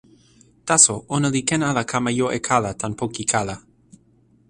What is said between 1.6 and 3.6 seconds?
ala kama jo e kala tan poki kala.